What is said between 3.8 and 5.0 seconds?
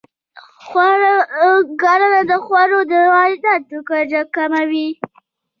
کچه کموي.